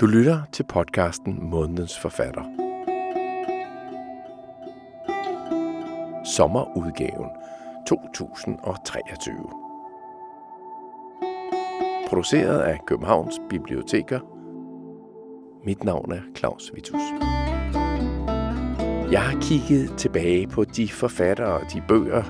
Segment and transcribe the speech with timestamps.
[0.00, 2.42] Du lytter til podcasten Månedens Forfatter.
[6.36, 7.28] Sommerudgaven
[7.86, 9.34] 2023.
[12.08, 14.20] Produceret af Københavns Biblioteker.
[15.64, 17.00] Mit navn er Claus Vitus.
[19.12, 22.22] Jeg har kigget tilbage på de forfattere og de bøger,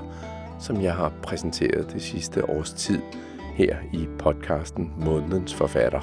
[0.59, 3.01] som jeg har præsenteret det sidste års tid
[3.55, 6.01] her i podcasten Månedens Forfatter.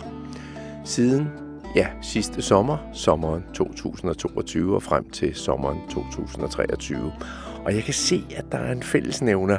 [0.85, 1.44] Siden
[1.75, 7.13] ja, sidste sommer, sommeren 2022 og frem til sommeren 2023.
[7.65, 9.59] Og jeg kan se, at der er en fællesnævner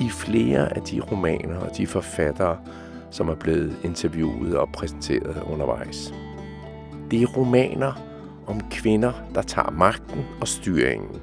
[0.00, 2.58] i flere af de romaner og de forfattere,
[3.10, 6.14] som er blevet interviewet og præsenteret undervejs.
[7.10, 7.92] Det er romaner
[8.46, 11.20] om kvinder, der tager magten og styringen,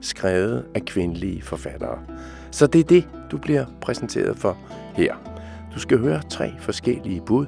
[0.00, 1.98] skrevet af kvindelige forfattere.
[2.50, 4.56] Så det er det, du bliver præsenteret for
[4.94, 5.14] her.
[5.74, 7.46] Du skal høre tre forskellige bud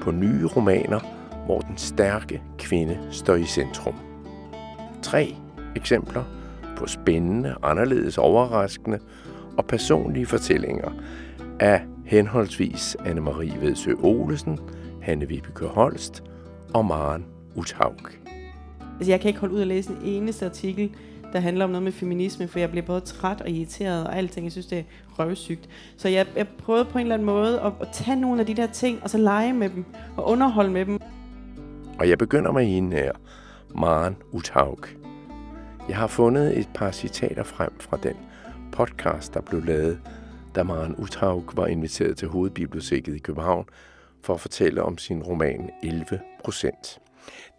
[0.00, 1.17] på nye romaner,
[1.48, 3.94] hvor den stærke kvinde står i centrum.
[5.02, 5.36] Tre
[5.76, 6.24] eksempler
[6.76, 8.98] på spændende, anderledes overraskende
[9.56, 10.90] og personlige fortællinger
[11.60, 14.58] af henholdsvis Anne-Marie Vedsø Olesen,
[15.02, 16.22] Hanne Vibeke Holst
[16.74, 17.24] og Maren
[17.54, 17.94] Uthaug.
[18.98, 20.90] Altså, jeg kan ikke holde ud at læse en eneste artikel,
[21.32, 24.44] der handler om noget med feminisme, for jeg bliver både træt og irriteret og alting.
[24.44, 24.82] Jeg synes, det er
[25.18, 25.68] røvsygt.
[25.96, 28.54] Så jeg, jeg prøvede på en eller anden måde at, at tage nogle af de
[28.54, 29.84] der ting, og så lege med dem
[30.16, 30.98] og underholde med dem.
[31.98, 33.12] Og jeg begynder med hende her,
[33.74, 34.80] Maren Uthaug.
[35.88, 38.16] Jeg har fundet et par citater frem fra den
[38.72, 40.00] podcast, der blev lavet,
[40.54, 43.64] da Maren Utaug var inviteret til Hovedbiblioteket i København
[44.22, 46.98] for at fortælle om sin roman 11 procent.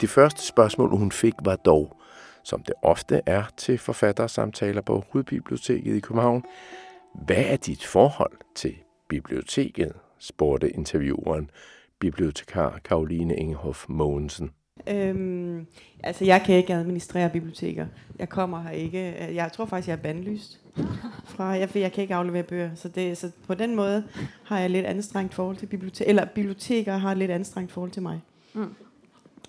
[0.02, 2.02] Det første spørgsmål, hun fik, var dog,
[2.44, 6.44] som det ofte er til forfattersamtaler på Hovedbiblioteket i København,
[7.26, 8.76] hvad er dit forhold til
[9.08, 9.94] biblioteket?
[10.20, 11.50] spurgte intervieweren,
[12.00, 14.52] bibliotekar Karoline Ingehoff Mogensen.
[14.88, 15.66] Øhm,
[16.04, 17.86] altså, jeg kan ikke administrere biblioteker.
[18.20, 19.00] Jeg kommer her ikke.
[19.36, 20.60] Jeg tror faktisk, jeg er bandlyst.
[21.26, 22.70] Fra, jeg, jeg kan ikke aflevere bøger.
[22.76, 24.04] Så, det, så på den måde
[24.44, 26.10] har jeg lidt anstrengt forhold til biblioteker.
[26.10, 28.22] Eller biblioteker har lidt anstrengt forhold til mig.
[28.54, 28.74] Mm.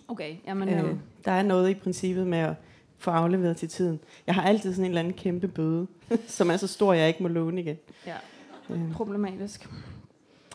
[0.08, 0.68] Okay, jamen...
[0.68, 2.54] Øh, der er noget i princippet med at
[2.98, 4.00] få afleveret til tiden.
[4.26, 5.86] Jeg har altid sådan en eller anden kæmpe bøde,
[6.26, 7.76] som er så stor, jeg ikke må låne igen.
[8.06, 8.16] Ja,
[8.70, 8.92] øh.
[8.92, 9.68] problematisk.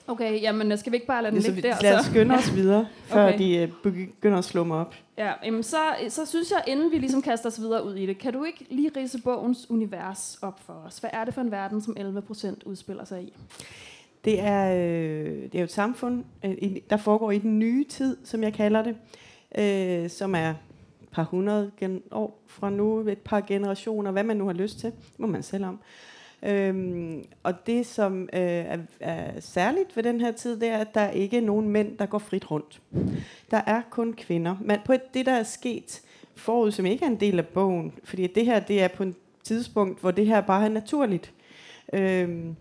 [0.08, 1.76] Okay, jamen skal vi ikke bare lade den ja, ligge der?
[1.82, 3.40] Lad os skynde os videre, før okay.
[3.40, 4.96] de uh, begynder at slå mig op.
[5.18, 5.78] Ja, jamen så,
[6.10, 8.66] så synes jeg, inden vi ligesom kaster os videre ud i det, kan du ikke
[8.70, 10.98] lige rise bogens univers op for os?
[10.98, 13.34] Hvad er det for en verden, som 11% udspiller sig i?
[14.26, 18.18] Det er, øh, det er jo et samfund, øh, der foregår i den nye tid,
[18.24, 18.96] som jeg kalder det,
[19.58, 21.72] øh, som er et par hundrede
[22.12, 25.44] år fra nu, et par generationer, hvad man nu har lyst til, det må man
[25.44, 25.80] selv om.
[26.46, 30.96] Øhm, og det, som øh, er, er særligt ved den her tid, det er, at
[30.96, 32.82] der ikke er nogen mænd, der går frit rundt.
[33.52, 34.56] Der er kun kvinder.
[34.62, 36.02] Men på det, der er sket
[36.36, 39.16] forud, som ikke er en del af bogen, fordi det her det er på et
[39.44, 41.34] tidspunkt, hvor det her bare er naturligt.
[41.94, 42.56] Øhm,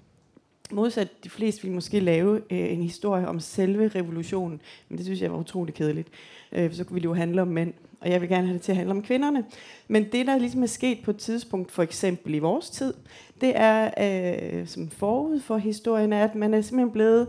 [0.71, 5.23] modsat de fleste vil måske lave øh, en historie om selve revolutionen, men det synes
[5.23, 6.09] jeg var utrolig kedeligt,
[6.53, 8.63] øh, for så kunne vi jo handle om mænd, og jeg vil gerne have det
[8.63, 9.45] til at handle om kvinderne.
[9.89, 12.95] Men det, der ligesom er sket på et tidspunkt, for eksempel i vores tid,
[13.41, 17.29] det er, øh, som forud for historien, er, at man er simpelthen blevet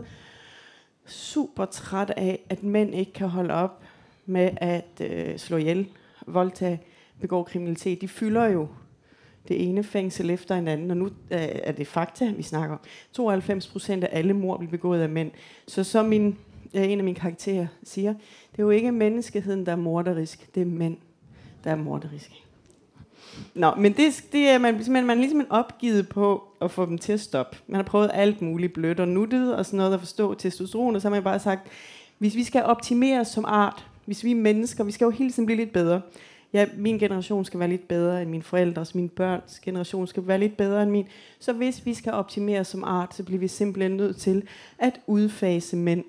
[1.06, 3.82] super træt af, at mænd ikke kan holde op
[4.26, 5.88] med at øh, slå ihjel,
[6.26, 6.80] voldtage,
[7.20, 8.00] begå kriminalitet.
[8.00, 8.68] De fylder jo
[9.48, 12.80] det ene fængsel efter en anden, og nu øh, er det fakta, vi snakker om.
[13.12, 15.30] 92 procent af alle mord bliver begået af mænd.
[15.68, 16.38] Så som min,
[16.74, 18.12] Øh, en af mine karakterer siger,
[18.52, 20.96] det er jo ikke menneskeheden, der er morderisk, det er mænd,
[21.64, 22.30] der er morderisk.
[23.54, 26.98] Nå, men det, det er man, man, man er ligesom opgivet på at få dem
[26.98, 27.56] til at stoppe.
[27.66, 31.02] Man har prøvet alt muligt blødt og nuttet og sådan noget at forstå testosteron, og
[31.02, 31.68] så har man bare sagt,
[32.18, 35.46] hvis vi skal optimere som art, hvis vi er mennesker, vi skal jo hele tiden
[35.46, 36.00] blive lidt bedre,
[36.52, 40.38] ja, min generation skal være lidt bedre end mine forældres, min børns generation skal være
[40.38, 41.06] lidt bedre end min.
[41.38, 44.42] Så hvis vi skal optimere som art, så bliver vi simpelthen nødt til
[44.78, 46.04] at udfase mænd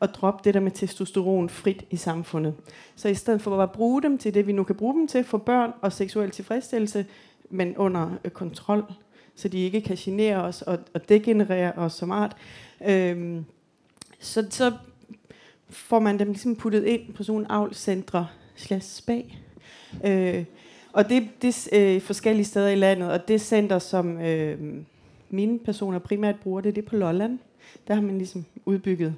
[0.00, 2.54] og droppe det der med testosteron frit i samfundet.
[2.96, 5.24] Så i stedet for at bruge dem til det, vi nu kan bruge dem til,
[5.24, 7.06] for børn og seksuel tilfredsstillelse,
[7.50, 8.84] men under øh, kontrol,
[9.34, 12.36] så de ikke kan genere os og, og degenerere os som art,
[12.86, 13.42] øh,
[14.20, 14.72] så, så
[15.68, 18.26] får man dem ligesom puttet ind på sådan nogle avlcentre
[18.56, 19.38] slash spag.
[20.04, 20.44] Øh,
[20.92, 24.58] og det, det er øh, forskellige steder i landet, og det center, som øh,
[25.30, 27.38] mine personer primært bruger, det er på Lolland.
[27.88, 29.14] Der har man ligesom udbygget.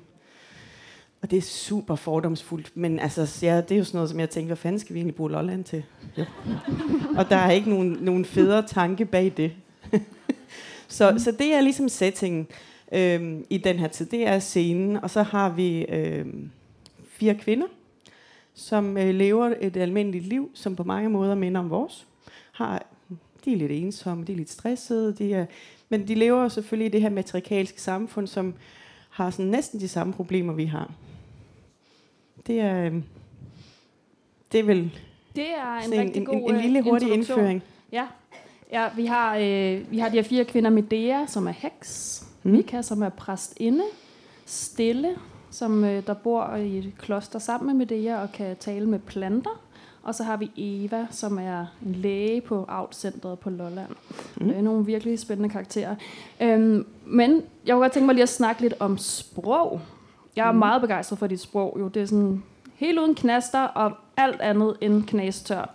[1.22, 4.30] Og det er super fordomsfuldt, men altså, ja, det er jo sådan noget, som jeg
[4.30, 5.84] tænker, hvad fanden skal vi egentlig bruge Lolland til?
[6.18, 6.24] Jo.
[7.18, 9.52] og der er ikke nogen, nogen federe tanke bag det.
[10.88, 12.46] så, så det er ligesom settingen
[12.92, 14.06] øhm, i den her tid.
[14.06, 15.84] Det er scenen, og så har vi...
[15.84, 16.50] øhm,
[17.22, 17.66] fire kvinder,
[18.54, 22.06] som øh, lever et almindeligt liv, som på mange måder minder om vores.
[22.52, 22.86] Har,
[23.44, 25.46] de er lidt ensomme, de er lidt stressede, de er,
[25.88, 28.54] men de lever jo selvfølgelig i det her matriarkalske samfund, som
[29.10, 30.92] har sådan næsten de samme problemer, vi har.
[32.46, 32.94] Det er, øh,
[34.52, 34.90] det er vel
[35.36, 37.38] Det er en sådan rigtig en, god en, en lille hurtig øh, introduktion.
[37.38, 37.62] indføring.
[37.92, 38.06] Ja,
[38.72, 40.70] ja vi, har, øh, vi har de her fire kvinder.
[40.70, 42.24] Medea, som er heks.
[42.42, 42.50] Mm.
[42.50, 43.84] Mika, som er præstinde.
[44.46, 45.16] Stille,
[45.50, 49.60] som øh, der bor i et kloster sammen med Medea og kan tale med planter.
[50.02, 53.90] Og så har vi Eva, som er en læge på Out-centret på Lolland.
[54.36, 54.48] Mm.
[54.48, 55.94] Det er nogle virkelig spændende karakterer.
[56.40, 57.30] Øhm, men
[57.66, 59.80] jeg kunne godt tænke mig lige at snakke lidt om sprog.
[60.36, 60.58] Jeg er Mm.
[60.58, 61.76] meget begejstret for dit sprog.
[61.80, 61.88] Jo.
[61.88, 62.42] Det er sådan
[62.74, 65.68] helt uden knaster og alt andet end knastørt.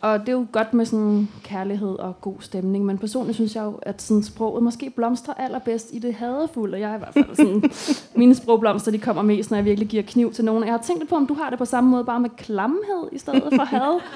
[0.00, 3.64] Og det er jo godt med sådan kærlighed og god stemning, men personligt synes jeg
[3.64, 6.80] jo, at sådan sproget måske blomstrer allerbedst i det hadefulde.
[6.80, 7.62] Jeg er i hvert fald sådan,
[8.20, 10.64] mine sprogblomster, de kommer mest, når jeg virkelig giver kniv til nogen.
[10.64, 13.08] Jeg har tænkt lidt på, om du har det på samme måde, bare med klamhed
[13.12, 14.00] i stedet for had.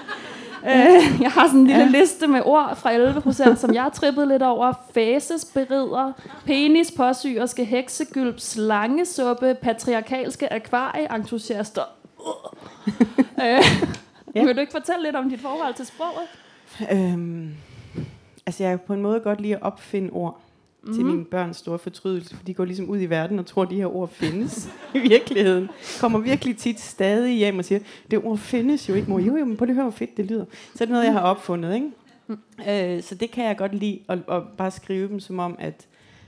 [0.66, 1.88] Øh, jeg har sådan en lille Ja.
[2.00, 4.72] liste med ord fra 11 procent, som jeg har trippet lidt over.
[4.94, 6.12] Fases, berider,
[6.46, 11.82] penis, påsyerske, heksegylp, slangesuppe, patriarkalske akvarie-entusiaster.
[13.42, 13.62] øh,
[14.34, 14.44] Ja.
[14.46, 16.28] Vil du ikke fortælle lidt om dit forhold til sproget?
[16.92, 17.50] Øhm,
[18.46, 20.40] altså jeg kan på en måde godt lide at opfinde ord
[20.82, 20.94] mm.
[20.94, 23.70] til mine børns store fortrydelse, for de går ligesom ud i verden og tror, at
[23.70, 25.69] de her ord findes i virkeligheden.
[26.00, 27.79] Kommer virkelig tit stadig hjem og siger,
[28.11, 29.19] det ord findes jo ikke, mor.
[29.19, 30.44] Jo, jo, men prøv lige at høre, hvor fedt det lyder.
[30.75, 31.90] Så er det noget, jeg har opfundet, ikke?
[32.69, 35.87] Øh, så det kan jeg godt lide, at, at bare skrive dem som om, at,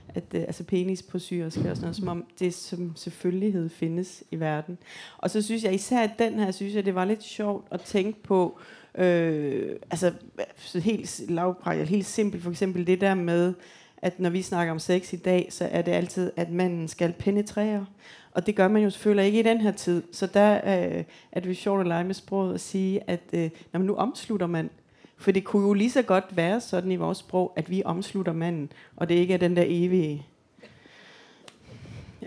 [0.09, 4.23] at øh, altså penis på syrisk og sådan noget, som om det som selvfølgelighed findes
[4.31, 4.77] i verden.
[5.17, 7.81] Og så synes jeg især, at den her, synes jeg, det var lidt sjovt at
[7.81, 8.59] tænke på,
[8.97, 10.11] øh, altså
[10.57, 13.53] så helt lavpraktisk, helt simpelt, for eksempel det der med,
[13.97, 17.13] at når vi snakker om sex i dag, så er det altid, at manden skal
[17.13, 17.85] penetrere.
[18.31, 20.03] Og det gør man jo selvfølgelig ikke i den her tid.
[20.11, 23.49] Så der øh, er det jo sjovt at lege med sproget og sige, at øh,
[23.73, 24.69] når man nu omslutter man,
[25.17, 28.33] for det kunne jo lige så godt være sådan i vores sprog, at vi omslutter
[28.33, 30.25] manden, og det ikke er den der evige.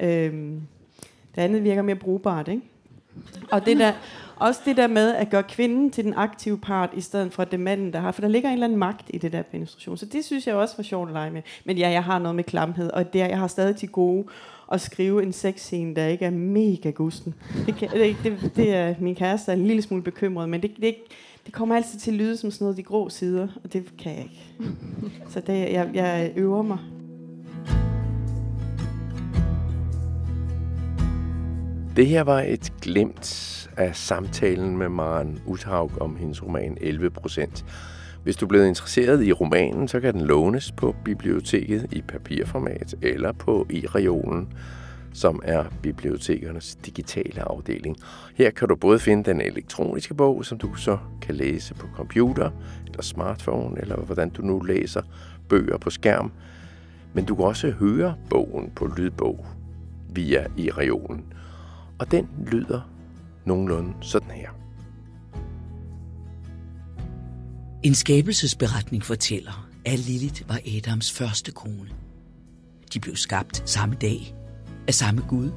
[0.00, 0.62] Øhm,
[1.34, 2.62] det andet virker mere brugbart, ikke?
[3.50, 3.92] Og det der,
[4.40, 7.50] også det der med at gøre kvinden til den aktive part, i stedet for at
[7.50, 8.12] det er manden, der har.
[8.12, 9.96] For der ligger en eller anden magt i det der penetration.
[9.96, 11.42] Så det synes jeg også var sjovt at lege med.
[11.64, 14.24] Men ja, jeg har noget med klamhed, og det, er- jeg har stadig til gode
[14.72, 17.34] at skrive en sexscene, der ikke er mega gusten.
[17.66, 20.70] Det, kan, det, det, det er min kæreste er en lille smule bekymret, men det,
[20.80, 20.94] det,
[21.46, 24.12] det kommer altid til at lyde som sådan noget de grå sider, og det kan
[24.12, 24.42] jeg ikke.
[25.30, 26.78] Så det, jeg, jeg øver mig.
[31.98, 37.64] Det her var et glimt af samtalen med Maren Uthaug om hendes roman 11 procent.
[38.22, 42.94] Hvis du er blevet interesseret i romanen, så kan den lånes på biblioteket i papirformat
[43.02, 44.52] eller på e-reolen,
[45.12, 47.96] som er bibliotekernes digitale afdeling.
[48.34, 52.50] Her kan du både finde den elektroniske bog, som du så kan læse på computer
[52.86, 55.02] eller smartphone, eller hvordan du nu læser
[55.48, 56.32] bøger på skærm.
[57.12, 59.46] Men du kan også høre bogen på lydbog
[60.14, 61.24] via e-reolen.
[61.98, 62.80] Og den lyder
[63.44, 64.50] nogenlunde sådan her.
[67.82, 71.90] En skabelsesberetning fortæller, at Lilith var Adams første kone.
[72.94, 74.34] De blev skabt samme dag,
[74.86, 75.50] af samme Gud,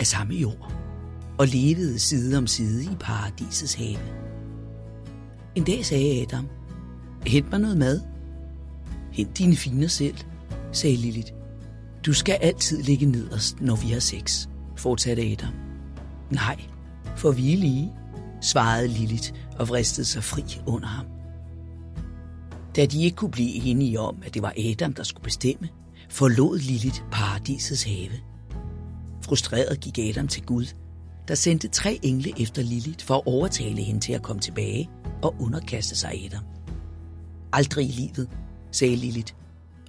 [0.00, 0.72] af samme jord,
[1.38, 3.98] og levede side om side i paradisets have.
[5.54, 6.48] En dag sagde Adam,
[7.26, 8.00] hent mig noget mad.
[9.12, 10.16] Hent dine finer selv,
[10.72, 11.32] sagde Lilith.
[12.06, 15.65] Du skal altid ligge nederst, når vi har sex, fortsatte Adam.
[16.30, 16.60] Nej,
[17.16, 17.92] for vi er lige,
[18.40, 21.06] svarede Lilith og vristede sig fri under ham.
[22.76, 25.68] Da de ikke kunne blive enige om, at det var Adam, der skulle bestemme,
[26.10, 28.20] forlod Lilith paradisets have.
[29.22, 30.66] Frustreret gik Adam til Gud,
[31.28, 34.90] der sendte tre engle efter Lilith for at overtale hende til at komme tilbage
[35.22, 36.44] og underkaste sig Adam.
[37.52, 38.28] Aldrig i livet,
[38.72, 39.32] sagde Lilith,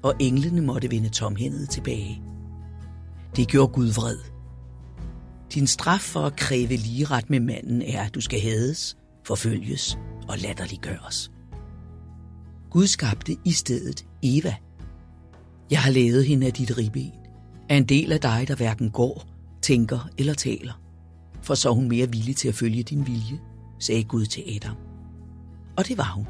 [0.03, 2.21] og englene måtte vende tomhændet tilbage.
[3.35, 4.36] Det gjorde Gud vred.
[5.57, 9.97] Din straf for at kræve ligeret med manden er, at du skal hades, forfølges
[10.27, 11.31] og latterliggøres.
[12.69, 14.55] Gud skabte i stedet Eva.
[15.71, 17.11] Jeg har lavet hende af dit ribben,
[17.69, 19.25] af en del af dig, der hverken går,
[19.61, 20.81] tænker eller taler.
[21.41, 23.39] For så er hun mere villig til at følge din vilje,
[23.79, 24.75] sagde Gud til Adam.
[25.77, 26.27] Og det var hun.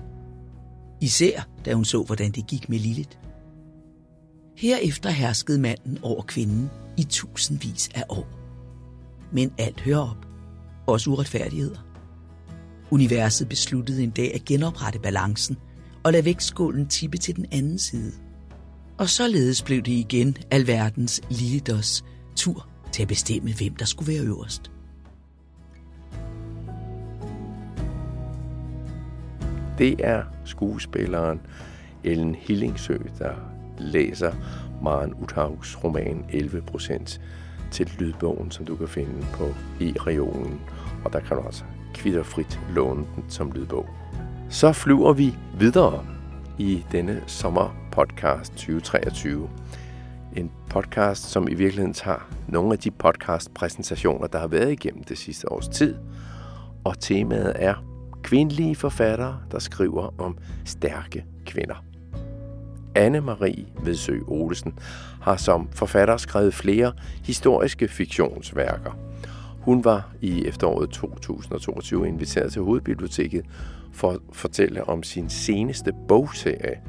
[1.01, 3.17] Især da hun så, hvordan det gik med Lilith.
[4.57, 8.36] Herefter herskede manden over kvinden i tusindvis af år.
[9.31, 10.27] Men alt hører op.
[10.87, 11.77] Også uretfærdigheder.
[12.91, 15.57] Universet besluttede en dag at genoprette balancen
[16.03, 18.11] og lade vægtskålen tippe til den anden side.
[18.97, 22.03] Og således blev det igen alverdens Lidos
[22.35, 24.71] tur til at bestemme, hvem der skulle være øverst.
[29.77, 31.39] Det er skuespilleren
[32.03, 33.33] Ellen Hillingsø, der
[33.77, 34.33] læser
[34.83, 37.21] Maren Uthaugs roman 11 procent
[37.71, 39.43] til lydbogen, som du kan finde på
[39.81, 40.59] e-reolen.
[41.05, 43.85] Og der kan du altså kvitterfrit låne den som lydbog.
[44.49, 46.05] Så flyver vi videre
[46.57, 49.49] i denne sommerpodcast 2023.
[50.35, 55.17] En podcast, som i virkeligheden tager nogle af de podcast-præsentationer, der har været igennem det
[55.17, 55.95] sidste års tid.
[56.83, 57.73] Og temaet er
[58.23, 61.86] kvindelige forfattere, der skriver om stærke kvinder.
[62.97, 64.79] Anne-Marie Vedsø Olesen
[65.21, 68.91] har som forfatter skrevet flere historiske fiktionsværker.
[69.61, 73.45] Hun var i efteråret 2022 inviteret til Hovedbiblioteket
[73.93, 76.79] for at fortælle om sin seneste bogserie,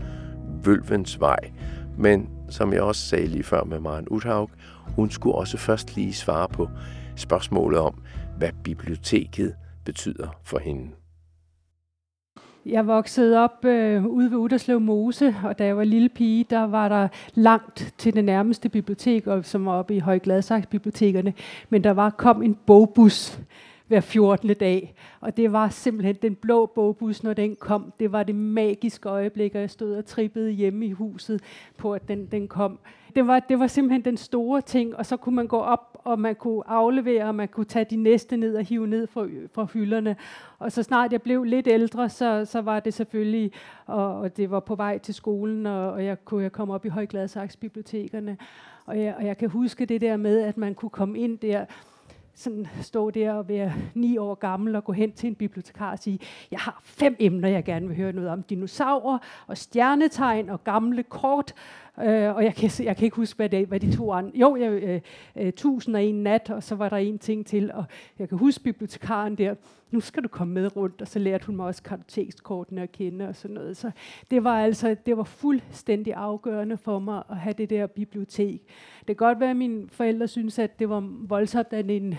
[0.64, 1.50] Vølvens Vej.
[1.98, 4.50] Men som jeg også sagde lige før med Maren Uthaug,
[4.86, 6.68] hun skulle også først lige svare på
[7.16, 8.02] spørgsmålet om,
[8.38, 10.97] hvad biblioteket betyder for hende.
[12.68, 16.62] Jeg voksede op øh, ude ved Uderslev Mose, og da jeg var lille pige, der
[16.64, 21.34] var der langt til det nærmeste bibliotek, som var oppe i Højgladsaks bibliotekerne.
[21.68, 23.40] Men der var kom en bogbus
[23.88, 24.54] hver 14.
[24.54, 24.94] dag.
[25.20, 27.92] Og det var simpelthen den blå bogbus, når den kom.
[28.00, 31.42] Det var det magiske øjeblik, og jeg stod og trippede hjemme i huset
[31.76, 32.78] på, at den, den kom.
[33.14, 36.20] Det var, det var simpelthen den store ting, og så kunne man gå op, og
[36.20, 39.64] man kunne aflevere, og man kunne tage de næste ned og hive ned fra, fra
[39.64, 40.16] hylderne.
[40.58, 43.52] Og så snart jeg blev lidt ældre, så, så var det selvfølgelig,
[43.86, 46.84] og, og det var på vej til skolen, og, og jeg kunne jeg komme op
[46.84, 48.36] i Højgladsaks bibliotekerne.
[48.86, 51.64] Og jeg, og jeg kan huske det der med, at man kunne komme ind der,
[52.38, 55.98] sådan stå der og være ni år gammel og gå hen til en bibliotekar og
[55.98, 56.18] sige,
[56.50, 58.42] jeg har fem emner, jeg gerne vil høre noget om.
[58.42, 61.54] Dinosaurer og stjernetegn og gamle kort.
[62.02, 64.38] Øh, og jeg kan, jeg kan ikke huske, hvad, det, hvad de to andre...
[64.38, 65.00] Jo, jeg, øh,
[65.36, 67.72] øh, tusind og en nat, og så var der en ting til.
[67.72, 67.84] Og
[68.18, 69.54] jeg kan huske bibliotekaren der,
[69.90, 73.28] nu skal du komme med rundt, og så lærte hun mig også kartotekskortene at kende
[73.28, 73.76] og sådan noget.
[73.76, 73.90] Så
[74.30, 78.62] det var altså det var fuldstændig afgørende for mig at have det der bibliotek.
[78.98, 82.14] Det kan godt være, at mine forældre synes, at det var voldsomt, at en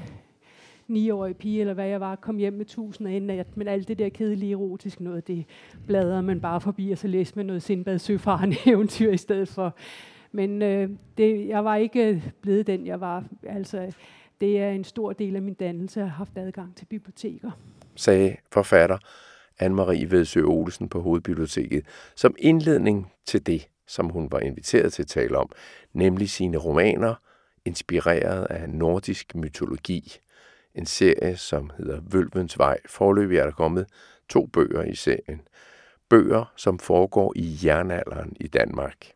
[0.89, 3.87] niårig pige, eller hvad jeg var, kom hjem med tusind af en nat, men alt
[3.87, 5.45] det der kedelige erotisk noget, det
[5.87, 9.75] bladrer man bare forbi, og så læser man noget Sindbad Søfaren eventyr i stedet for.
[10.31, 13.23] Men øh, det, jeg var ikke øh, blevet den, jeg var.
[13.43, 13.93] Altså,
[14.41, 17.51] det er en stor del af min dannelse, at have haft adgang til biblioteker.
[17.95, 18.97] Sagde forfatter
[19.63, 25.07] Anne-Marie Vedsø Olsen på Hovedbiblioteket, som indledning til det, som hun var inviteret til at
[25.07, 25.49] tale om,
[25.93, 27.15] nemlig sine romaner,
[27.65, 30.19] inspireret af nordisk mytologi
[30.75, 32.77] en serie, som hedder Vølvens Vej.
[32.85, 33.87] Forløbig er der kommet
[34.29, 35.41] to bøger i serien.
[36.09, 39.11] Bøger, som foregår i jernalderen i Danmark.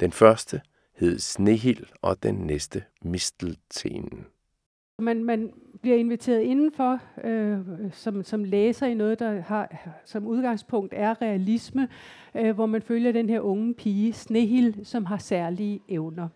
[0.00, 0.60] Den første
[0.96, 4.26] hed Snehild, og den næste Misteltenen.
[4.98, 7.58] Man, man bliver inviteret indenfor øh,
[7.92, 11.88] som, som læser i noget, der har som udgangspunkt er realisme,
[12.36, 16.28] øh, hvor man følger den her unge pige, Snehild, som har særlige evner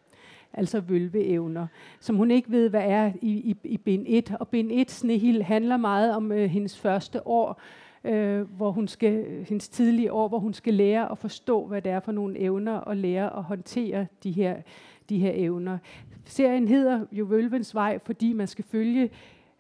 [0.57, 1.67] altså vølveevner,
[2.01, 4.37] som hun ikke ved, hvad er i, i, i bind 1.
[4.41, 7.61] Og bind 1, Snehild, handler meget om øh, hendes første år,
[8.05, 11.93] øh, hvor hun skal, hendes tidlige år, hvor hun skal lære at forstå, hvad det
[11.93, 14.57] er for nogle evner, og lære at håndtere de her,
[15.09, 15.79] de her evner.
[16.25, 19.11] Serien hedder jo Vølvens Vej, fordi man skal følge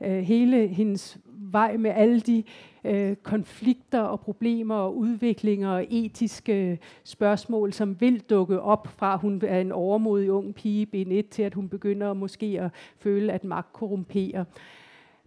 [0.00, 2.43] øh, hele hendes vej med alle de
[2.85, 9.17] øh, konflikter og problemer og udviklinger og etiske øh, spørgsmål, som vil dukke op fra,
[9.17, 13.33] hun er en overmodig ung pige i 1 til, at hun begynder måske at føle,
[13.33, 14.45] at magt korrumperer.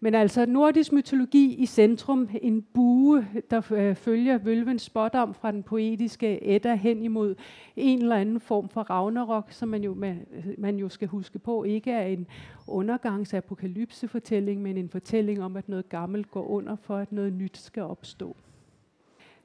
[0.02, 5.64] Men altså nordisk mytologi i centrum, en bue, der øh, følger vølvens spådom fra den
[5.64, 7.36] poetiske Edda hen imod
[7.76, 11.40] en eller anden form for Ragnarok, som man jo, man, øh, man jo skal huske
[11.40, 12.28] på, ikke er en
[12.68, 17.84] undergangsapokalypsefortælling, men en fortælling om, at noget gammelt går under, for at noget nyt skal
[17.84, 18.36] opstå.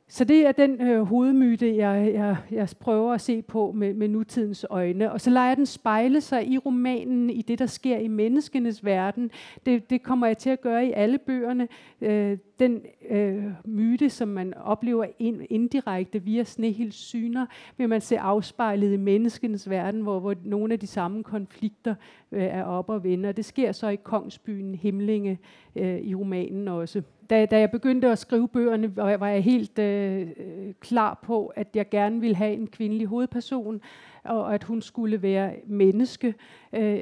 [0.09, 4.09] Så det er den øh, hovedmyte, jeg, jeg, jeg prøver at se på med, med
[4.09, 5.13] nutidens øjne.
[5.13, 9.31] Og så lader den spejle sig i romanen, i det, der sker i menneskenes verden.
[9.67, 11.69] Det, det kommer jeg til at gøre i alle bøgerne.
[12.01, 17.47] Øh, den øh, myte, som man oplever ind, indirekte via Snehils syner,
[17.77, 21.95] vil man se afspejlet i menneskenes verden, hvor, hvor nogle af de samme konflikter
[22.33, 23.33] øh, er op og vender.
[23.33, 25.39] Det sker så i Kongsbyen Himlinge
[25.77, 29.45] øh, i romanen også da, da jeg begyndte at skrive bøgerne, var jeg, var jeg
[29.45, 33.81] helt øh, øh, klar på, at jeg gerne ville have en kvindelig hovedperson
[34.25, 36.35] og at hun skulle være menneske.
[36.73, 37.01] Øh,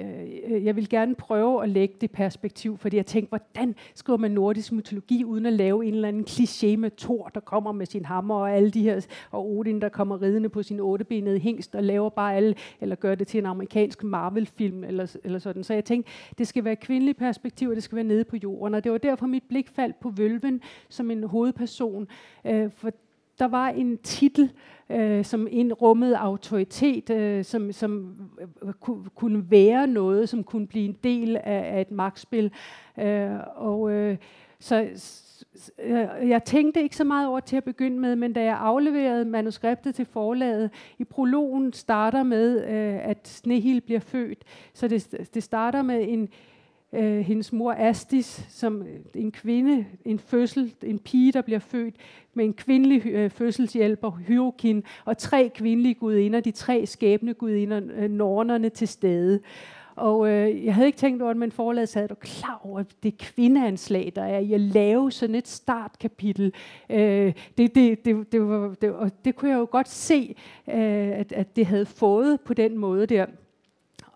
[0.49, 4.31] øh, jeg vil gerne prøve at lægge det perspektiv, fordi jeg tænkte, hvordan skriver man
[4.31, 8.05] nordisk mytologi, uden at lave en eller anden kliché med Thor, der kommer med sin
[8.05, 11.83] hammer, og alle de her, og Odin, der kommer ridende på sin ottebenede hængst, og
[11.83, 15.65] laver bare alle, eller gør det til en amerikansk Marvel-film, eller, eller sådan.
[15.65, 18.75] Så jeg tænkte, det skal være kvindelig perspektiv, og det skal være nede på jorden,
[18.75, 22.09] og det var derfor mit blik faldt på Vølven som en hovedperson,
[22.45, 22.91] øh, for
[23.39, 24.53] der var en titel,
[24.91, 28.75] øh, som indrummede rummede autoritet, øh, som, som øh, øh
[29.15, 32.53] kunne være noget, som kunne blive en del af, af et magtspil.
[32.99, 34.17] Øh, og øh,
[34.59, 34.89] så
[35.83, 39.25] øh, jeg tænkte ikke så meget over til at begynde med, men da jeg afleverede
[39.25, 44.45] manuskriptet til forlaget, i prologen starter med, øh, at Snehil bliver født.
[44.75, 46.29] Så det, det starter med en, øh,
[46.95, 51.95] Øh, hendes mor Astis, som øh, en kvinde, en fødsel, en pige, der bliver født
[52.35, 58.11] med en kvindelig øh, fødselshjælper, Hyrokin, og tre kvindelige gudinder, de tre skæbne gudinder, øh,
[58.11, 59.41] nornerne til stede.
[59.97, 63.19] Og øh, jeg havde ikke tænkt over det, men forladet sad du klar over det
[63.19, 66.53] kvindeanslag, der er i at lave sådan et startkapitel.
[66.91, 70.35] Øh, det, det, det, det, var, det, og det kunne jeg jo godt se,
[70.69, 73.27] øh, at, at det havde fået på den måde der.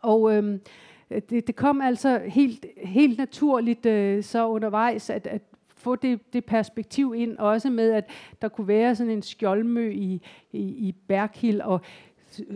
[0.03, 0.59] Og øh,
[1.11, 6.33] Øh, det, det kom altså helt, helt naturligt øh, så undervejs, at, at få det,
[6.33, 8.11] det perspektiv ind, også med, at
[8.43, 10.23] der kunne være sådan en skjoldmø i,
[10.53, 11.81] i, i Berghild, og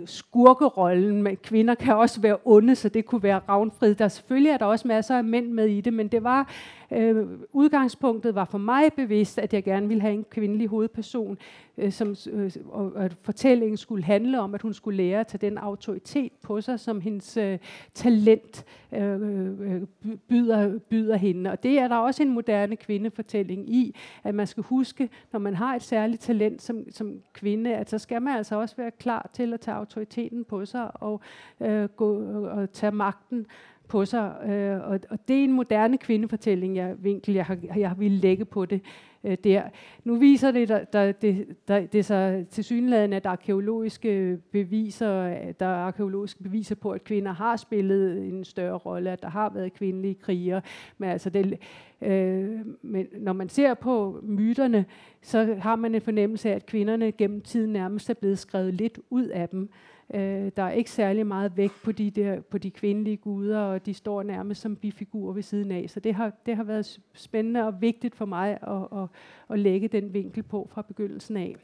[0.06, 3.94] skurkerollen, men kvinder kan også være onde, så det kunne være Ravnfrid.
[3.94, 6.50] Der selvfølgelig er der også masser af mænd med i det, men det var
[6.92, 11.38] øh, udgangspunktet var for mig bevidst, at jeg gerne ville have en kvindelig hovedperson,
[11.78, 15.50] øh, som, øh, og at fortællingen skulle handle om, at hun skulle lære at tage
[15.50, 17.58] den autoritet på sig, som hendes øh,
[17.94, 19.20] talent øh,
[19.60, 19.82] øh
[20.28, 21.50] byder, byder hende.
[21.50, 25.54] Og det er der også en moderne kvindefortælling i, at man skal huske, når man
[25.54, 29.30] har et særligt talent som, som kvinde, at så skal man altså også være klar
[29.32, 31.20] til at tage autoriteten på sig og
[31.60, 33.46] øh, gå og tage magten
[33.90, 34.34] på sig.
[34.48, 38.44] Øh, og, og det er en moderne kvindefortælling, jeg, vinkel, jeg har, jeg vil lægge
[38.44, 38.80] på det
[39.24, 39.62] øh, der.
[40.04, 45.12] Nu viser det, der, der, det, der, det så til synligheden, at arkeologiske beviser,
[45.52, 49.50] der er arkeologiske beviser på, at kvinder har spillet en større rolle, at der har
[49.54, 50.62] været kvindelige krigere.
[50.98, 51.58] Men altså det,
[52.02, 54.84] øh, men når man ser på myterne,
[55.22, 58.98] så har man en fornemmelse af, at kvinderne gennem tiden nærmest er blevet skrevet lidt
[59.10, 59.70] ud af dem.
[60.14, 63.86] Øh, der er ikke særlig meget vægt på de, der, på de kvindelige guder, og
[63.86, 65.84] de står nærmest som bifigurer ved siden af.
[65.88, 69.08] Så det har, det har været spændende og vigtigt for mig at, at,
[69.50, 71.56] at lægge den vinkel på fra begyndelsen af.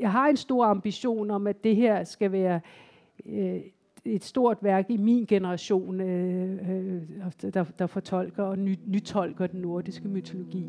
[0.00, 2.60] Jeg har en stor ambition om, at det her skal være
[3.26, 3.60] øh,
[4.04, 7.02] et stort værk i min generation, øh, øh,
[7.54, 10.66] der, der fortolker og ny, nytolker den nordiske mytologi.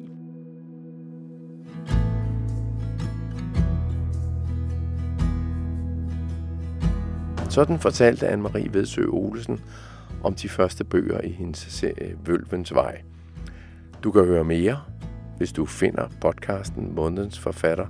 [7.54, 9.60] Sådan fortalte Anne-Marie Vedsø Olesen
[10.24, 13.02] om de første bøger i hendes serie Vølvens Vej.
[14.04, 14.82] Du kan høre mere,
[15.38, 17.88] hvis du finder podcasten Månedens Forfatter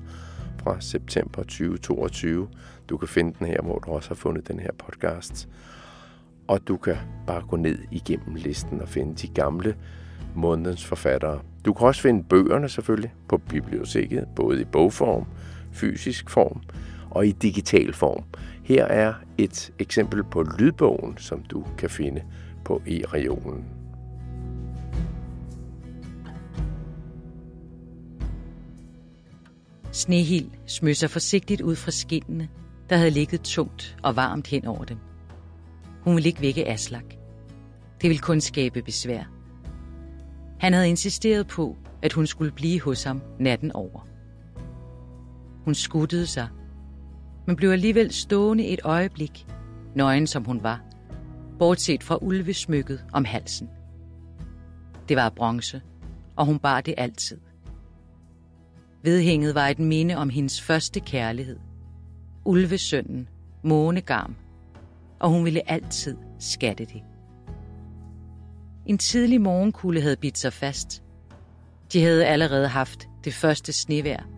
[0.64, 2.48] fra september 2022.
[2.90, 5.50] Du kan finde den her, hvor du også har fundet den her podcast.
[6.48, 6.98] Og du kan
[7.28, 9.76] bare gå ned igennem listen og finde de gamle
[10.36, 11.40] månedens forfattere.
[11.66, 15.26] Du kan også finde bøgerne selvfølgelig på biblioteket, både i bogform,
[15.72, 16.62] fysisk form
[17.14, 18.24] og i digital form.
[18.64, 22.24] Her er et eksempel på lydbogen, som du kan finde
[22.66, 23.66] på e-regionen.
[29.92, 32.50] Snehild smøsser forsigtigt ud fra skinnene,
[32.90, 34.98] der havde ligget tungt og varmt hen over dem.
[36.02, 37.06] Hun ville ikke vække Aslak.
[38.02, 39.24] Det ville kun skabe besvær.
[40.60, 44.08] Han havde insisteret på, at hun skulle blive hos ham natten over.
[45.66, 46.48] Hun skuttede sig
[47.46, 49.48] men blev alligevel stående et øjeblik,
[49.96, 50.82] nøgen som hun var,
[51.60, 53.70] bortset fra ulvesmykket om halsen.
[55.10, 55.82] Det var bronze,
[56.36, 57.40] og hun bar det altid.
[59.04, 61.60] Vedhænget var et minde om hendes første kærlighed,
[62.46, 63.30] ulvesønnen,
[63.64, 64.36] månegarm,
[65.20, 67.04] og hun ville altid skatte det.
[68.86, 71.04] En tidlig morgenkulde havde bidt sig fast.
[71.94, 74.30] De havde allerede haft det første snevær,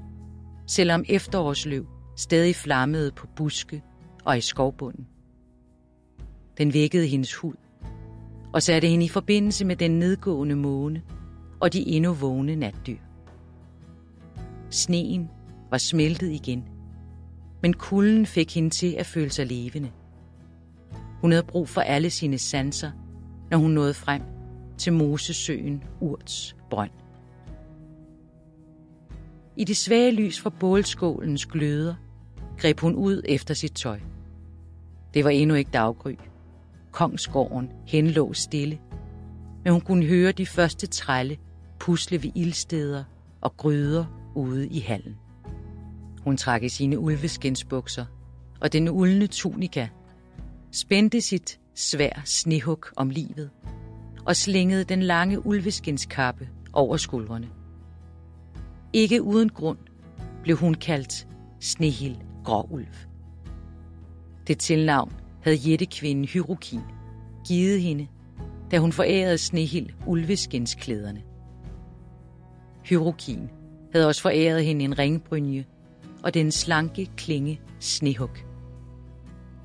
[0.68, 3.84] selvom efterårsløv stadig flammede på buske
[4.26, 5.08] og i skovbunden.
[6.58, 7.54] Den vækkede hendes hud
[8.54, 11.02] og satte hende i forbindelse med den nedgående måne
[11.60, 12.98] og de endnu vågne natdyr.
[14.70, 15.30] Sneen
[15.70, 16.64] var smeltet igen,
[17.62, 19.92] men kulden fik hende til at føle sig levende.
[21.22, 22.92] Hun havde brug for alle sine sanser,
[23.52, 24.22] når hun nåede frem
[24.78, 26.92] til Mosesøen Urts brønd.
[29.56, 31.96] I det svage lys fra bålskålens gløder
[32.58, 34.00] greb hun ud efter sit tøj.
[35.14, 36.16] Det var endnu ikke daggry.
[36.92, 38.80] Kongsgården henlå stille,
[39.64, 41.38] men hun kunne høre de første trælle
[41.80, 43.04] pusle ved ildsteder
[43.42, 45.16] og gryder ude i hallen.
[46.24, 48.06] Hun trak i sine ulveskinsbukser
[48.62, 49.88] og den uldne tunika,
[50.72, 53.50] spændte sit svær snehug om livet
[54.26, 57.50] og slingede den lange ulveskinskappe over skuldrene.
[58.94, 59.78] Ikke uden grund
[60.44, 61.28] blev hun kaldt
[61.60, 62.16] Snehild
[62.46, 62.88] Gråulv.
[64.48, 66.82] Det tilnavn havde jættekvinden Hyrokin
[67.48, 68.08] givet hende,
[68.72, 71.22] da hun forærede Snehild ulveskinsklæderne.
[72.84, 73.50] Hyrokin
[73.92, 75.66] havde også foræret hende en ringbrynje
[76.24, 78.30] og den slanke klinge snehug.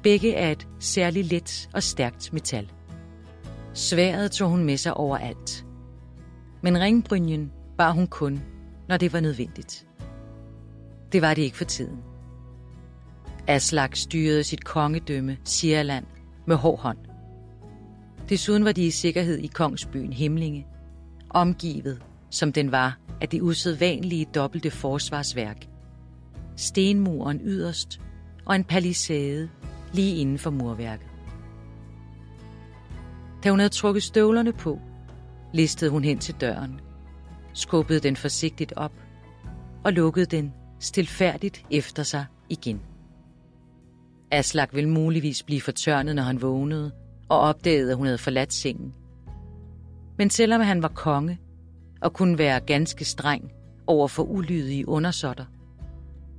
[0.03, 2.73] Begge er et særligt let og stærkt metal.
[3.75, 5.67] Sværet tog hun med sig overalt.
[6.63, 8.41] Men ringbrynjen bar hun kun,
[8.89, 9.87] når det var nødvendigt.
[11.13, 12.10] Det var det ikke for tiden.
[13.47, 16.05] Aslak styrede sit kongedømme, Sierland,
[16.47, 16.99] med hård hånd.
[18.29, 20.67] Desuden var de i sikkerhed i kongsbyen Himlinge,
[21.31, 25.67] omgivet, som den var, af det usædvanlige dobbelte forsvarsværk.
[26.57, 28.01] Stenmuren yderst
[28.45, 29.49] og en palisade
[29.93, 31.07] lige inden for murværket.
[33.45, 34.79] Da hun havde trukket støvlerne på,
[35.53, 36.81] listede hun hen til døren,
[37.53, 38.93] skubbede den forsigtigt op
[39.85, 42.81] og lukkede den stilfærdigt efter sig igen.
[44.31, 46.93] Aslak ville muligvis blive fortørnet, når han vågnede
[47.29, 48.95] og opdagede, at hun havde forladt sengen.
[50.19, 51.39] Men selvom han var konge
[52.01, 53.53] og kunne være ganske streng
[53.87, 55.45] over for ulydige undersåtter,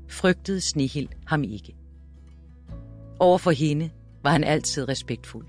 [0.10, 1.76] frygtede Snihild ham ikke.
[3.20, 3.90] Over for hende
[4.24, 5.48] var han altid respektfuld.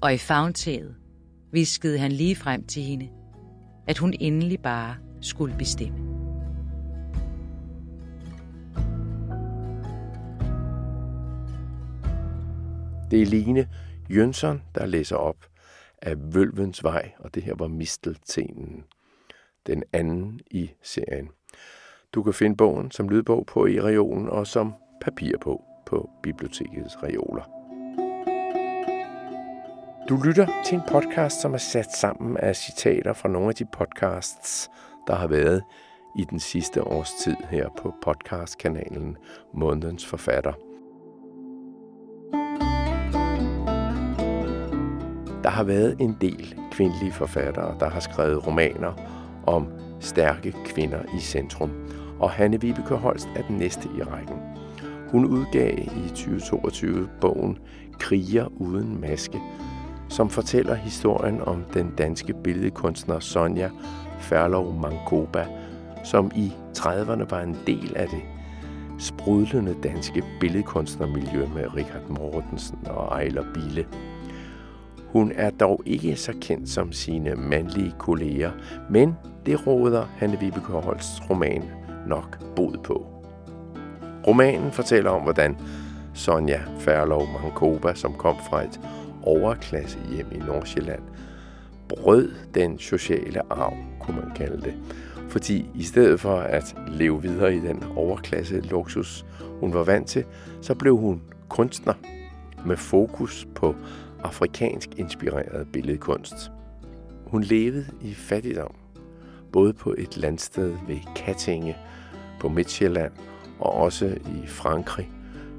[0.00, 0.94] Og i fagntaget
[1.52, 3.08] viskede han lige frem til hende,
[3.86, 6.19] at hun endelig bare skulle bestemme.
[13.10, 13.68] Det er Line
[14.10, 15.36] Jønsson, der læser op
[16.02, 18.84] af Vølvens Vej, og det her var Misteltenen,
[19.66, 21.28] den anden i serien.
[22.12, 27.02] Du kan finde bogen som lydbog på i regionen og som papir på på bibliotekets
[27.02, 27.42] reoler.
[30.08, 33.64] Du lytter til en podcast, som er sat sammen af citater fra nogle af de
[33.72, 34.70] podcasts,
[35.06, 35.62] der har været
[36.18, 39.16] i den sidste års tid her på podcastkanalen
[39.54, 40.69] Månedens Forfatter.
[45.42, 48.92] Der har været en del kvindelige forfattere, der har skrevet romaner
[49.46, 49.66] om
[50.00, 51.70] stærke kvinder i centrum,
[52.18, 54.36] og Hanne Vibeke Holst er den næste i rækken.
[55.08, 57.58] Hun udgav i 2022 bogen
[57.98, 59.40] Kriger uden maske,
[60.08, 63.70] som fortæller historien om den danske billedkunstner Sonja
[64.20, 65.46] Ferlov Mankoba,
[66.04, 68.22] som i 30'erne var en del af det
[68.98, 73.86] sprudlende danske billedkunstnermiljø med Richard Mortensen og Ejler Bille.
[75.12, 78.50] Hun er dog ikke så kendt som sine mandlige kolleger,
[78.90, 81.64] men det råder Hanne Vibeke Holsts roman
[82.06, 83.06] nok bod på.
[84.26, 85.56] Romanen fortæller om, hvordan
[86.14, 88.80] Sonja Færlov Mankoba, som kom fra et
[89.22, 91.02] overklasse hjem i Nordsjælland,
[91.88, 94.74] brød den sociale arv, kunne man kalde det.
[95.28, 99.24] Fordi i stedet for at leve videre i den overklasse luksus,
[99.60, 100.24] hun var vant til,
[100.60, 101.94] så blev hun kunstner
[102.66, 103.74] med fokus på
[104.24, 106.50] afrikansk inspireret billedkunst.
[107.26, 108.74] Hun levede i fattigdom,
[109.52, 111.76] både på et landsted ved Kattinge
[112.40, 113.12] på Midtjylland
[113.58, 115.10] og også i Frankrig,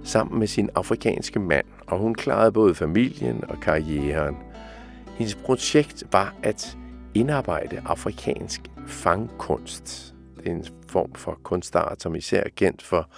[0.04, 4.38] sammen med sin afrikanske mand, og hun klarede både familien og karrieren.
[5.16, 6.78] Hendes projekt var at
[7.14, 10.16] indarbejde afrikansk fangkunst.
[10.38, 13.10] Det er en form for kunstart, som især er kendt for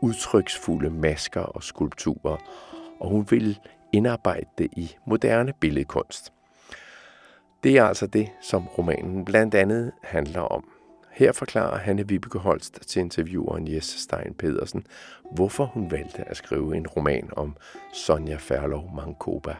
[0.00, 2.36] udtryksfulde masker og skulpturer,
[3.00, 3.56] og hun ville
[3.92, 6.32] indarbejde det i moderne billedkunst.
[7.62, 10.68] Det er altså det, som romanen blandt andet handler om.
[11.10, 14.86] Her forklarer Hanne Vibeke Holst til intervieweren Jes Stein Pedersen,
[15.30, 17.56] hvorfor hun valgte at skrive en roman om
[17.92, 19.56] Sonja Ferlov Mankoba.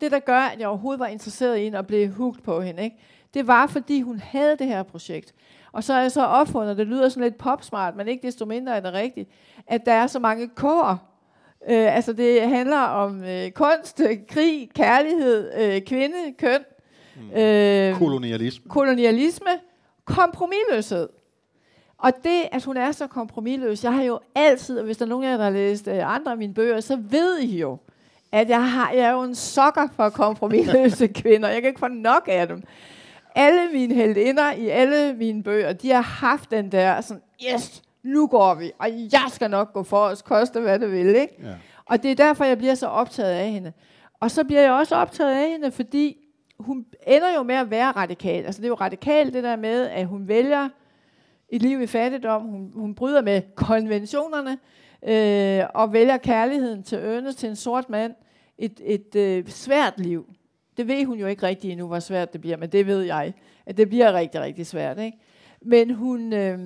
[0.00, 2.82] Det, der gør, at jeg overhovedet var interesseret i hende og blev hooked på hende,
[2.82, 2.96] ikke?
[3.36, 5.34] det var, fordi hun havde det her projekt.
[5.72, 8.76] Og så er jeg så opfundet, det lyder sådan lidt popsmart, men ikke desto mindre
[8.76, 9.30] er det rigtigt,
[9.66, 11.15] at der er så mange kår.
[11.70, 16.60] Øh, altså det handler om øh, kunst, krig, kærlighed, øh, kvinde, køn,
[17.20, 17.40] Mm.
[17.40, 18.70] Øh, kolonialisme.
[18.70, 19.50] Kolonialisme,
[20.04, 21.08] kompromilløshed.
[21.98, 25.08] Og det, at hun er så kompromilløs, jeg har jo altid, og hvis der er
[25.08, 27.76] nogen af jer, der har læst øh, andre af mine bøger, så ved I jo,
[28.32, 31.48] at jeg, har, jeg er jo en sokker for kompromilløse kvinder.
[31.48, 32.62] Jeg kan ikke få nok af dem.
[33.34, 37.22] Alle mine heldinder i alle mine bøger, de har haft den der sådan,
[37.54, 41.06] yes, nu går vi, og jeg skal nok gå for os, koste hvad det vil.
[41.06, 41.34] Ikke?
[41.42, 41.54] Ja.
[41.84, 43.72] Og det er derfor, jeg bliver så optaget af hende.
[44.20, 46.16] Og så bliver jeg også optaget af hende, fordi
[46.58, 48.44] hun ender jo med at være radikal.
[48.44, 50.68] Altså det er jo radikalt det der med, at hun vælger
[51.48, 52.42] et liv i fattigdom.
[52.42, 54.58] Hun, hun bryder med konventionerne
[55.08, 58.14] øh, og vælger kærligheden til Ernest, til en sort mand.
[58.58, 60.26] Et, et øh, svært liv.
[60.76, 63.34] Det ved hun jo ikke rigtig endnu, hvor svært det bliver, men det ved jeg,
[63.66, 64.98] at det bliver rigtig, rigtig svært.
[64.98, 65.18] Ikke?
[65.62, 66.32] Men hun...
[66.32, 66.58] Øh,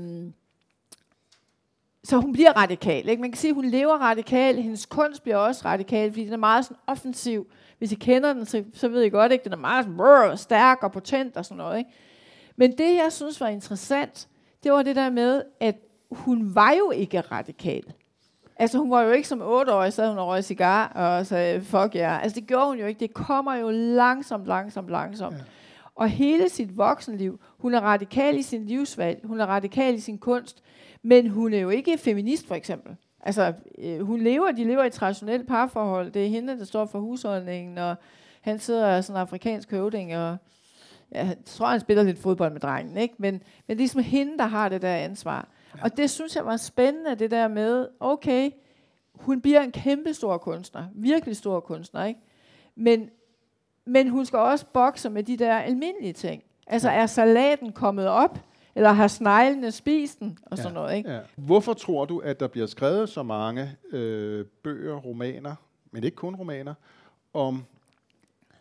[2.05, 3.09] så hun bliver radikal.
[3.09, 3.21] Ikke?
[3.21, 4.57] Man kan sige, at hun lever radikal.
[4.57, 7.47] Hendes kunst bliver også radikal, fordi den er meget sådan offensiv.
[7.79, 9.45] Hvis I kender den, så, så ved I godt, ikke?
[9.45, 11.79] den er meget sådan, brrr, stærk og potent og sådan noget.
[11.79, 11.91] Ikke?
[12.57, 14.29] Men det, jeg synes var interessant,
[14.63, 15.77] det var det der med, at
[16.11, 17.83] hun var jo ikke radikal.
[18.57, 21.95] Altså hun var jo ikke som otteårig, så hun og røg cigar og sagde, fuck
[21.95, 22.01] ja.
[22.01, 22.23] Yeah.
[22.23, 23.01] Altså det gjorde hun jo ikke.
[23.01, 25.37] Det kommer jo langsomt, langsomt, langsomt.
[25.37, 25.43] Ja.
[25.95, 30.19] Og hele sit voksenliv, hun er radikal i sin livsvalg, hun er radikal i sin
[30.19, 30.63] kunst,
[31.03, 32.97] men hun er jo ikke feminist for eksempel.
[33.21, 36.11] Altså, øh, hun lever, de lever i et traditionelt parforhold.
[36.11, 37.97] Det er hende, der står for husholdningen, og
[38.41, 40.37] han sidder sådan en afrikansk høvding, og
[41.13, 43.15] ja, jeg tror, han spiller lidt fodbold med drengen, ikke?
[43.19, 45.49] Men, men det er ligesom hende, der har det der ansvar.
[45.77, 45.83] Ja.
[45.83, 48.51] Og det synes jeg var spændende, det der med, okay,
[49.15, 52.21] hun bliver en kæmpe stor kunstner, virkelig stor kunstner, ikke?
[52.75, 53.11] Men,
[53.85, 56.43] men hun skal også bokse med de der almindelige ting.
[56.67, 58.39] Altså, er salaten kommet op?
[58.81, 60.97] Eller har sneglene spist den, og ja, sådan noget.
[60.97, 61.11] Ikke?
[61.11, 61.21] Ja.
[61.37, 65.55] Hvorfor tror du, at der bliver skrevet så mange øh, bøger, romaner,
[65.91, 66.75] men ikke kun romaner,
[67.33, 67.65] om,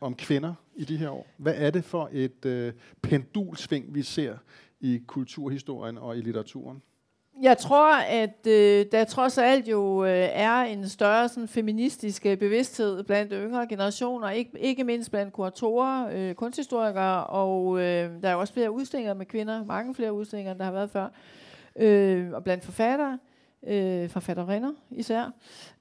[0.02, 1.28] om kvinder i de her år?
[1.38, 4.38] Hvad er det for et øh, pendulsving, vi ser
[4.80, 6.82] i kulturhistorien og i litteraturen?
[7.42, 12.38] Jeg tror, at øh, der trods alt jo øh, er en større sådan, feministisk øh,
[12.38, 18.36] bevidsthed blandt yngre generationer, ikke, ikke mindst blandt kuratorer, øh, kunsthistorikere, og øh, der er
[18.36, 21.08] også flere udstillinger med kvinder, mange flere udstillinger, end der har været før,
[21.76, 23.20] øh, og blandt forfattere,
[23.68, 25.32] øh, forfatterinder især.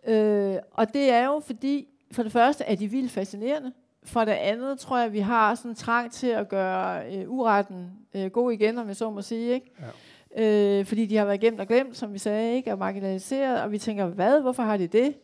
[0.07, 4.33] Øh, og det er jo fordi, for det første er de vildt fascinerende, for det
[4.33, 8.27] andet tror jeg, at vi har sådan en trang til at gøre øh, uretten øh,
[8.27, 9.71] god igen, om jeg så må sige, ikke?
[9.81, 9.87] Ja
[10.37, 13.73] øh, fordi de har været gemt og glemt, som vi sagde, ikke, og marginaliseret, og
[13.73, 15.15] vi tænker, hvad, hvorfor har de det?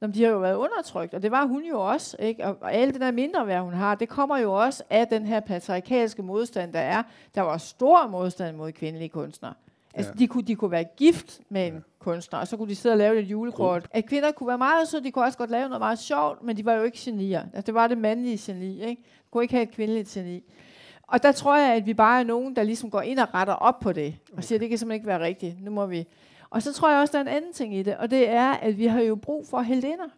[0.00, 2.44] Nå, de har jo været undertrykt, og det var hun jo også, ikke?
[2.44, 5.26] Og, og alle det der mindre værd, hun har, det kommer jo også af den
[5.26, 7.02] her patriarkalske modstand, der er.
[7.34, 9.54] Der var stor modstand mod kvindelige kunstnere.
[9.94, 10.18] Altså, ja.
[10.18, 11.80] de, kunne, de kunne være gift med en ja.
[11.98, 13.86] kunstner, og så kunne de sidde og lave et julekort.
[13.90, 16.56] At kvinder kunne være meget søde, de kunne også godt lave noget meget sjovt, men
[16.56, 17.42] de var jo ikke genier.
[17.42, 19.02] Altså, det var det mandlige geni, ikke?
[19.02, 20.42] De kunne ikke have et kvindeligt geni.
[21.06, 23.54] Og der tror jeg, at vi bare er nogen, der ligesom går ind og retter
[23.54, 25.64] op på det, og siger, at det kan simpelthen ikke være rigtigt.
[25.64, 26.06] Nu må vi.
[26.50, 28.50] Og så tror jeg også, der er en anden ting i det, og det er,
[28.50, 30.08] at vi har jo brug for heldinder.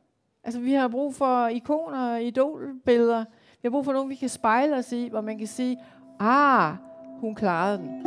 [0.44, 3.24] Altså, vi har brug for ikoner, idolbilleder.
[3.30, 5.78] Vi har brug for nogen, vi kan spejle os i, hvor man kan sige,
[6.20, 6.74] ah,
[7.20, 8.06] hun klarede den.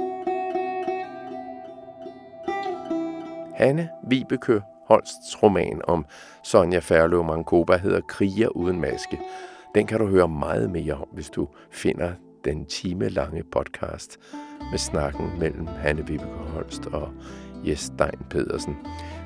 [3.56, 6.06] Hanne Vibeke Holsts roman om
[6.44, 9.20] Sonja Færløv Mankoba hedder Kriger uden maske.
[9.76, 12.12] Den kan du høre meget mere om, hvis du finder
[12.46, 14.20] den time lange podcast
[14.72, 17.10] med snakken mellem Hanne Vibeke Holst og
[17.66, 18.76] Jes Stein Pedersen.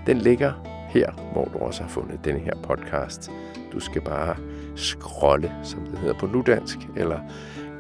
[0.08, 0.54] Den ligger
[0.89, 3.32] her, hvor du også har fundet denne her podcast.
[3.73, 4.36] Du skal bare
[4.76, 7.19] scrolle, som det hedder på nudansk, eller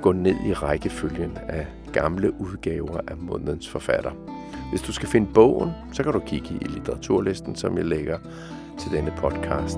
[0.01, 4.11] gå ned i rækkefølgen af gamle udgaver af månedens forfatter.
[4.69, 8.17] Hvis du skal finde bogen, så kan du kigge i litteraturlisten, som jeg lægger
[8.79, 9.77] til denne podcast.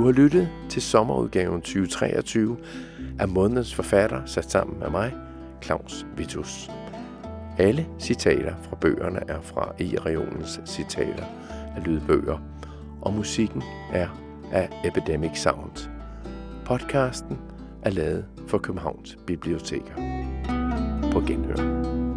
[0.00, 2.56] Du har lyttet til sommerudgaven 2023
[3.18, 5.14] af månedens forfatter sat sammen med mig,
[5.62, 6.70] Claus Vitus.
[7.58, 11.24] Alle citater fra bøgerne er fra E-regionens citater
[11.76, 12.38] af lydbøger,
[13.00, 14.08] og musikken er
[14.52, 15.90] af Epidemic Sound.
[16.64, 17.38] Podcasten
[17.82, 19.94] er lavet for Københavns Biblioteker.
[21.12, 22.09] På genhør.